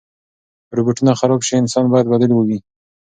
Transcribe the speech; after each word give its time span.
که 0.67 0.73
روبوټونه 0.77 1.11
خراب 1.19 1.41
شي، 1.47 1.53
انسان 1.61 1.85
باید 1.91 2.07
بدیل 2.11 2.31
وي. 2.33 2.57